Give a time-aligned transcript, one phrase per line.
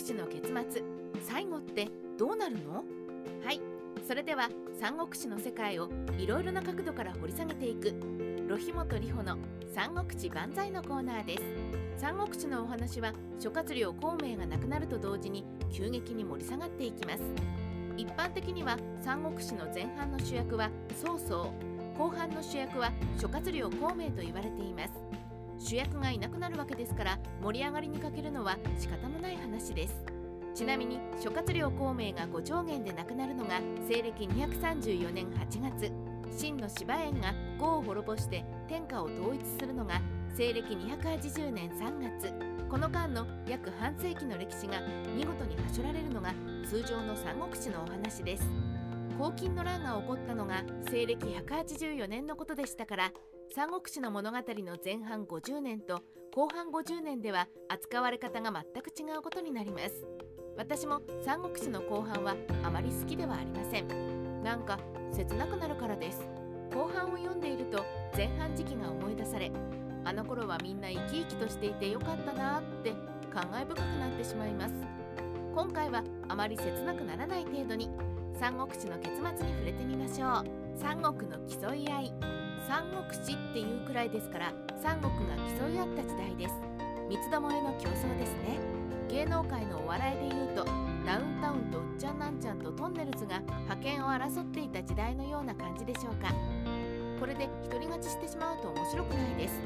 [0.00, 0.82] 国志の結末。
[1.28, 1.86] 最後って
[2.18, 2.84] どうなるの？
[3.44, 3.60] はい。
[4.08, 4.48] それでは
[4.80, 7.92] 三国志の世界をいろいろな角度から掘り下げていく
[8.48, 9.36] ロヒモトリホの
[9.74, 11.42] 三国志万歳のコーナーです。
[11.98, 17.22] 三国志のお話は諸葛亮孔明が亡くなると同時に急激に盛り下がっていきます。
[17.98, 21.52] 一般的には三国志の前半の主役は曹操。
[21.98, 22.90] 後半の主役は
[23.20, 24.92] 諸葛亮孔明と言われています。
[25.60, 30.04] 主役がいなくなるわけですから盛り上がりに欠けるのは仕方のない話です。
[30.54, 35.92] ちなみに諸葛亮孔明が五条元で亡くなるのが西暦234年8月。
[36.32, 40.00] 秦の芝園が呉を滅ぼして天下を統一するのが
[40.34, 42.32] 西暦280年3月。
[42.70, 44.80] この間の約半世紀の歴史が
[45.14, 46.32] 見事にはしょられるのが
[46.66, 48.44] 通常の三国志のお話です。
[49.18, 53.12] 黄巾の乱が起こったのが西暦184年のことでしたから
[53.52, 60.06] 三国志の物語の前半50年と後半50年では扱われ方が全く違うことになります。
[60.56, 64.42] 私も三国志の後半はあまり好きではありません。
[64.44, 64.78] なんか
[65.12, 66.20] 切なくなるからです。
[66.72, 67.84] 後半を読んでいると
[68.16, 69.50] 前半時期が思い出され
[70.04, 72.94] あの頃はみんな生き生きとしていてよかったなーって
[73.34, 74.74] 感慨深くなってしまいます。
[75.52, 77.90] 今回はあまり切なくならない程度に
[78.38, 80.69] 三国志の結末に触れてみましょう。
[80.80, 82.12] 三国の競い合い。
[82.66, 86.54] 三国志っていうくらいですから三国が競い合った時代です。
[87.08, 88.58] 三つどもえの競争ですね。
[89.08, 90.64] 芸能界のお笑いでいうと
[91.04, 96.32] ダウンタウンとうっちゃんなんちゃんとトンネルズが覇権を争っていた時代のような感じでしょうか。
[97.18, 99.60] これで独り勝ちしてしまうと面白くないです。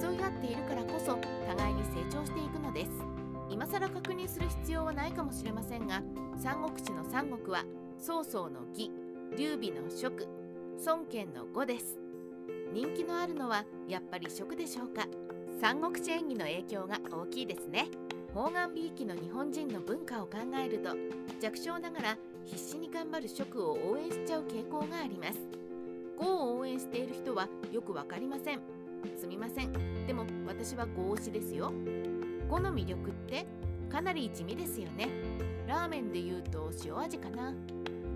[0.00, 2.90] 競い合っているからこそ互いに成長していくのです。
[3.50, 6.02] 今更確認する必要はないかもしれませんが
[6.36, 7.64] 三国志の三国は
[7.98, 8.90] 曹操の義
[9.36, 10.35] 劉備の職
[10.84, 11.98] 孫権の語です。
[12.72, 15.06] 人気のあるのはやっぱり食でしょうか。
[15.60, 17.86] 三国志演技の影響が大きいですね。
[18.34, 20.90] 方眼美意気の日本人の文化を考えると
[21.40, 25.38] 弱小ながら必死に頑張る職を応援しちゃう傾向があります。
[26.18, 28.60] 語を応援している人はよくわかりません。
[29.18, 30.06] すみません。
[30.06, 31.72] でも私は語推しですよ。
[32.48, 33.46] 語の魅力って
[33.90, 35.08] かなり地味ですよね。
[35.66, 37.54] ラーメンで言うと塩味かな。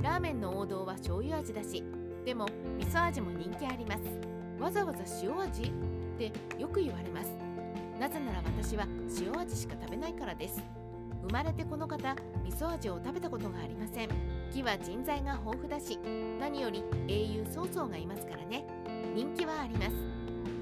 [0.00, 1.82] ラーメンの王道は醤油味だし
[2.24, 2.46] でも
[2.78, 4.00] 味噌味も人気あります。
[4.58, 5.62] わざわざ塩味？
[5.62, 5.70] っ
[6.16, 7.36] てよく言われます。
[8.00, 8.86] なぜなら私は
[9.20, 10.62] 塩味しか食べないからです。
[11.22, 12.14] 生まれてこの方
[12.44, 14.08] 味噌味を食べたことがありません。
[14.52, 15.98] 木は人材が豊富だし
[16.40, 18.64] 何より英雄曹操がいますからね。
[19.14, 19.92] 人気はあります。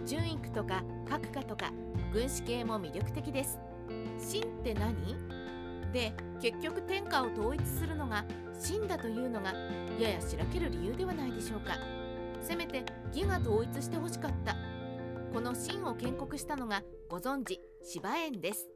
[0.06, 1.70] 純育とか閣下とか
[2.12, 3.58] 軍師系も魅力的です。
[4.18, 4.94] 秦って何？
[5.92, 7.81] で結局天下を統一す
[8.12, 8.24] るのが
[8.60, 9.52] 秦だというのが
[9.98, 11.76] ややしらける理由ではないでしょうか。
[12.40, 12.84] せめて
[13.14, 14.54] 義が統一してほしかった。
[15.32, 18.68] この秦を建国したのがご存知芝園です。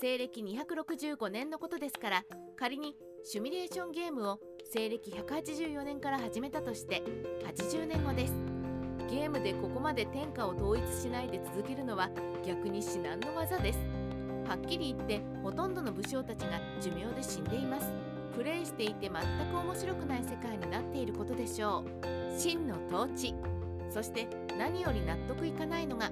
[0.00, 2.24] 西暦265年のことですから
[2.56, 4.40] 仮にシミュレーションゲームを
[4.70, 7.02] 西暦184年から始めたとして
[7.44, 8.34] 80年後です。
[9.08, 12.10] ゲームでここまで天下を統一しないで続けるのは
[12.44, 13.78] 逆に至難の技です。
[14.48, 18.13] はっきり言ってほとんどの武将たちが寿命で死んでいます。
[18.36, 22.38] プレイしていて全く面白くない世界になっていることでしょう。
[22.38, 23.34] 真の統治。
[23.90, 24.26] そして
[24.58, 26.10] 何より納得いかないのが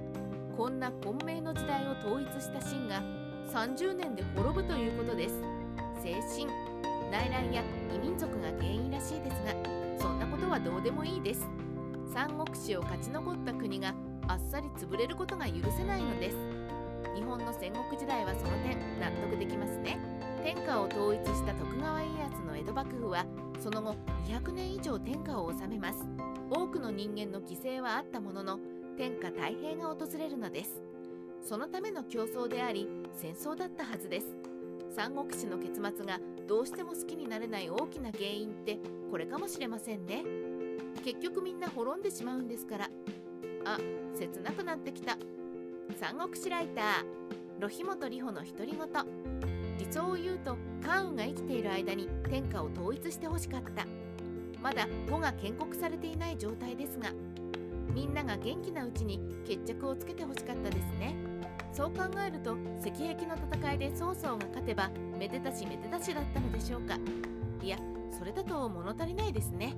[0.55, 3.01] こんな混迷の時代を統一した秦が
[3.51, 5.35] 30年で滅ぶということです。
[6.01, 6.51] 精神
[7.11, 7.61] 内乱や
[7.93, 9.53] 異民族が原因らしいですが
[9.99, 11.47] そんなことはどうでもいいです。
[12.13, 13.93] 三国志を勝ち残った国が
[14.27, 16.37] あっさり潰れることが許せないのです。
[17.15, 20.12] 日本の戦国時代はその点納得できますね。
[20.43, 23.25] 天下を統一した徳川家康の江戸幕府は
[23.61, 23.95] その後
[24.27, 26.05] 200年以上天下を治めます。
[26.49, 28.59] 多くの人間の犠牲はあったものの
[28.97, 30.81] 天下太平が訪れるのです。
[31.41, 34.35] そのための競争であり戦争だったはずです。
[34.93, 38.79] 三国志の結末がどうしても好きになれない大きな原因って
[39.11, 40.25] これかもしれませんね。
[41.05, 42.89] 結局みんな滅んでしまうんですから。
[43.63, 43.77] あ
[44.13, 45.17] 切なくなってきた。
[46.01, 46.85] 三国志ライター
[47.61, 49.62] ロヒモトリホの独り言。
[49.77, 53.85] 理想を言うと関羽が生きている間に天下を統一してほしかった。
[54.61, 57.09] まだ5が建国されていない状態ですが
[57.93, 61.15] みんなが元気なうちに決着をつけてほしかったですね。
[61.73, 64.89] そう考えると石壁の戦いで曹操が勝てば
[65.19, 66.97] めでたしめでたしだったのでしょうか。
[67.61, 67.77] いや
[68.17, 69.73] それだと物足りないですね。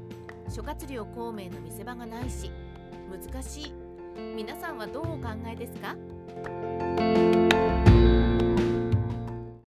[0.49, 2.51] 諸葛亮孔明の見せ場がないし
[3.09, 3.73] 難しい。
[4.35, 7.04] 皆さんはどうお考えですか？